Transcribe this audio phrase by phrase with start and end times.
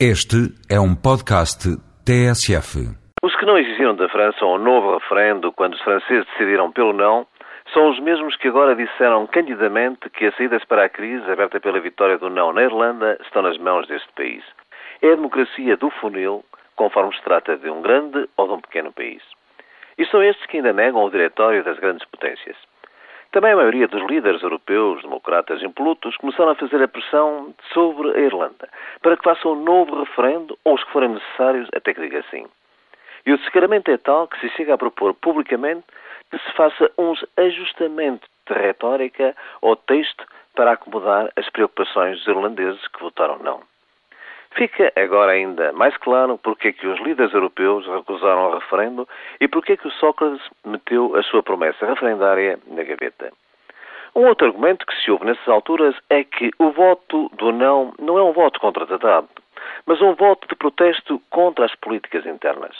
[0.00, 1.70] Este é um podcast
[2.04, 2.82] TSF.
[3.22, 7.24] Os que não exigiram da França um novo referendo quando os franceses decidiram pelo não
[7.72, 11.78] são os mesmos que agora disseram candidamente que as saídas para a crise, aberta pela
[11.78, 14.42] vitória do não na Irlanda, estão nas mãos deste país.
[15.00, 18.92] É a democracia do funil, conforme se trata de um grande ou de um pequeno
[18.92, 19.22] país.
[19.96, 22.56] E são estes que ainda negam o diretório das grandes potências.
[23.34, 28.20] Também a maioria dos líderes europeus, democratas impolutos, começaram a fazer a pressão sobre a
[28.20, 28.68] Irlanda
[29.02, 32.46] para que faça um novo referendo ou os que forem necessários até que diga sim.
[33.26, 35.82] E o descaramento é tal que se chega a propor publicamente
[36.30, 40.24] que se faça uns ajustamentos de retórica ou texto
[40.54, 43.73] para acomodar as preocupações dos irlandeses que votaram não.
[44.54, 49.08] Fica agora ainda mais claro porque é que os líderes europeus recusaram o referendo
[49.40, 53.32] e porque é que o Sócrates meteu a sua promessa referendária na gaveta.
[54.14, 58.16] Um outro argumento que se ouve nessas alturas é que o voto do não não
[58.16, 59.28] é um voto contra o tratado,
[59.86, 62.76] mas um voto de protesto contra as políticas internas.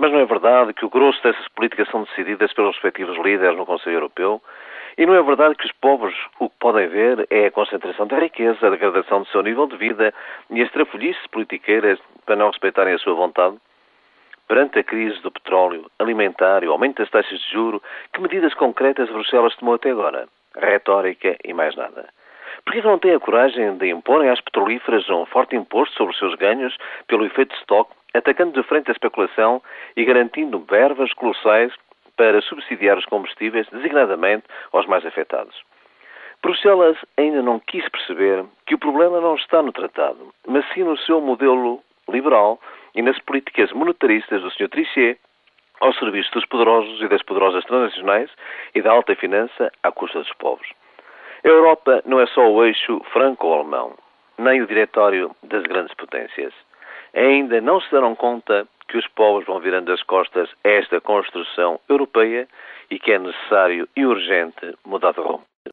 [0.00, 3.66] Mas não é verdade que o grosso dessas políticas são decididas pelos respectivos líderes no
[3.66, 4.42] Conselho Europeu
[4.98, 8.18] e não é verdade que os povos o que podem ver é a concentração da
[8.18, 10.12] riqueza, a degradação do seu nível de vida
[10.50, 13.56] e as trafolhices politiqueiras para não respeitarem a sua vontade?
[14.48, 17.80] Perante a crise do petróleo, alimentar e o aumento das taxas de juro,
[18.12, 20.26] que medidas concretas Bruxelas tomou até agora?
[20.56, 22.08] Retórica e mais nada.
[22.64, 26.18] Por que não têm a coragem de imporem às petrolíferas um forte imposto sobre os
[26.18, 29.62] seus ganhos pelo efeito de estoque, atacando de frente a especulação
[29.96, 31.72] e garantindo verbas colossais
[32.18, 35.56] para subsidiar os combustíveis, designadamente aos mais afetados.
[36.42, 40.98] Bruxelas ainda não quis perceber que o problema não está no tratado, mas sim no
[40.98, 42.60] seu modelo liberal
[42.94, 44.68] e nas políticas monetaristas do Sr.
[44.68, 45.18] Trichet
[45.80, 48.30] ao serviço dos poderosos e das poderosas transnacionais
[48.74, 50.68] e da alta finança à custa dos povos.
[51.44, 53.94] A Europa não é só o eixo franco-alemão,
[54.38, 56.52] nem o diretório das grandes potências.
[57.14, 61.78] Ainda não se deram conta que os povos vão virando as costas a esta construção
[61.88, 62.48] europeia
[62.90, 65.44] e que é necessário e urgente mudar de rumo.